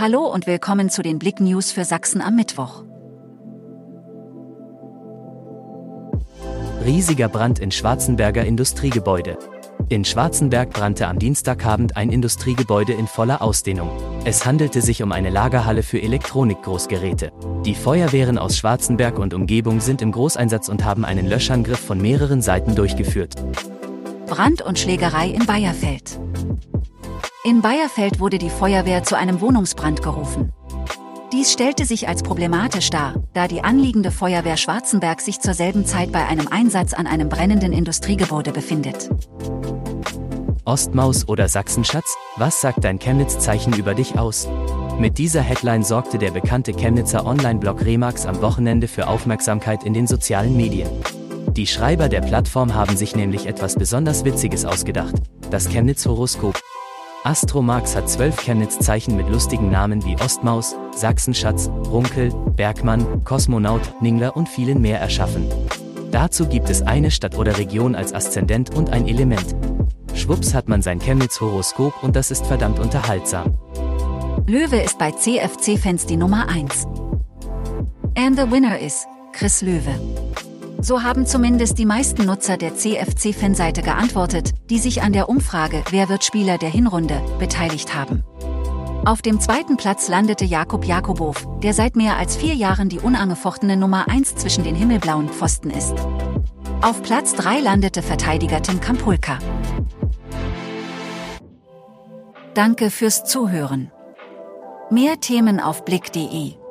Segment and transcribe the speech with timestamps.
[0.00, 2.84] Hallo und willkommen zu den Blick News für Sachsen am Mittwoch.
[6.84, 9.36] Riesiger Brand in Schwarzenberger Industriegebäude.
[9.88, 13.90] In Schwarzenberg brannte am Dienstagabend ein Industriegebäude in voller Ausdehnung.
[14.24, 17.32] Es handelte sich um eine Lagerhalle für Elektronikgroßgeräte.
[17.64, 22.40] Die Feuerwehren aus Schwarzenberg und Umgebung sind im Großeinsatz und haben einen Löschangriff von mehreren
[22.40, 23.34] Seiten durchgeführt.
[24.28, 26.20] Brand und Schlägerei in Bayerfeld.
[27.44, 30.52] In Bayerfeld wurde die Feuerwehr zu einem Wohnungsbrand gerufen.
[31.32, 36.10] Dies stellte sich als problematisch dar, da die anliegende Feuerwehr Schwarzenberg sich zur selben Zeit
[36.10, 39.08] bei einem Einsatz an einem brennenden Industriegebäude befindet.
[40.64, 42.16] Ostmaus oder Sachsenschatz?
[42.36, 44.48] Was sagt dein Chemnitz-Zeichen über dich aus?
[44.98, 50.08] Mit dieser Headline sorgte der bekannte Chemnitzer Online-Blog Remax am Wochenende für Aufmerksamkeit in den
[50.08, 50.90] sozialen Medien.
[51.50, 55.14] Die Schreiber der Plattform haben sich nämlich etwas besonders Witziges ausgedacht.
[55.50, 56.60] Das Chemnitz-Horoskop.
[57.28, 64.48] Astromax hat zwölf Chemnitz-Zeichen mit lustigen Namen wie Ostmaus, Sachsenschatz, Runkel, Bergmann, Kosmonaut, Ningler und
[64.48, 65.46] vielen mehr erschaffen.
[66.10, 69.54] Dazu gibt es eine Stadt oder Region als Aszendent und ein Element.
[70.14, 73.58] Schwupps hat man sein Chemnitz-Horoskop und das ist verdammt unterhaltsam.
[74.46, 76.86] Löwe ist bei CFC-Fans die Nummer 1.
[78.16, 80.27] And the winner is Chris Löwe.
[80.80, 86.08] So haben zumindest die meisten Nutzer der CFC-Fanseite geantwortet, die sich an der Umfrage Wer
[86.08, 88.22] wird Spieler der Hinrunde beteiligt haben.
[89.04, 93.76] Auf dem zweiten Platz landete Jakub Jakubow, der seit mehr als vier Jahren die unangefochtene
[93.76, 95.94] Nummer 1 zwischen den himmelblauen Pfosten ist.
[96.80, 99.38] Auf Platz 3 landete Verteidiger Tim Kampulka.
[102.54, 103.90] Danke fürs Zuhören.
[104.90, 106.67] Mehr Themen auf blick.de